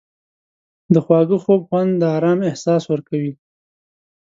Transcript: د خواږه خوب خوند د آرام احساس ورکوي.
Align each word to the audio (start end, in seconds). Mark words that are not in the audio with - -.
د 0.93 0.95
خواږه 1.05 1.37
خوب 1.43 1.61
خوند 1.69 1.91
د 1.97 2.03
آرام 2.17 2.39
احساس 2.49 2.83
ورکوي. 2.87 3.31